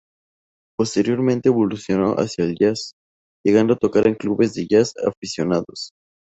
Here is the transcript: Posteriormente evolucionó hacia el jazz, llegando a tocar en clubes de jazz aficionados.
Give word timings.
Posteriormente 0.79 1.49
evolucionó 1.49 2.15
hacia 2.15 2.45
el 2.45 2.55
jazz, 2.57 2.95
llegando 3.45 3.75
a 3.75 3.77
tocar 3.77 4.07
en 4.07 4.15
clubes 4.15 4.55
de 4.55 4.65
jazz 4.67 4.95
aficionados. 5.05 5.91